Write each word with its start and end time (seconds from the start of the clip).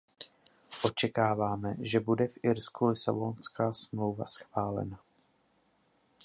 Očekáváme, 0.83 1.75
že 1.81 1.99
bude 1.99 2.27
v 2.27 2.39
Irsku 2.43 2.85
Lisabonská 2.85 3.73
smlouva 3.73 4.25
schválena. 4.25 4.99